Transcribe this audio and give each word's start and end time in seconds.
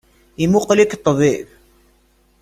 Imuqel-ik 0.43 0.91
ṭṭbib? 0.99 1.47